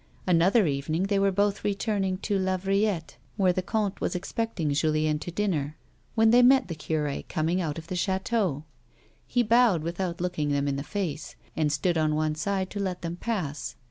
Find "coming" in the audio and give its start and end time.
7.29-7.61